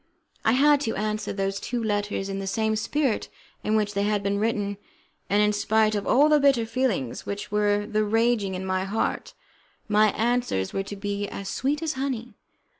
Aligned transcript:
I 0.43 0.53
had 0.53 0.81
to 0.81 0.95
answer 0.95 1.31
those 1.31 1.59
two 1.59 1.83
letters 1.83 2.27
in 2.27 2.39
the 2.39 2.47
same 2.47 2.75
spirit 2.75 3.29
in 3.63 3.75
which 3.75 3.93
they 3.93 4.01
had 4.01 4.23
been 4.23 4.39
written, 4.39 4.77
and 5.29 5.43
in 5.43 5.53
spite 5.53 5.93
of 5.93 6.07
all 6.07 6.27
the 6.27 6.39
bitter 6.39 6.65
feelings 6.65 7.27
which 7.27 7.51
were 7.51 7.85
then 7.85 8.09
raging 8.09 8.55
in 8.55 8.65
my 8.65 8.83
heart, 8.83 9.35
my 9.87 10.07
answers 10.13 10.73
were 10.73 10.81
to 10.81 10.95
be 10.95 11.27
as 11.27 11.49
sweet 11.49 11.83
as 11.83 11.93
honey. 11.93 12.33